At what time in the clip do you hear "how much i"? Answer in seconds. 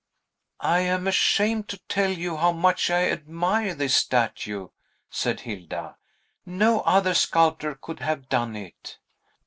2.37-3.07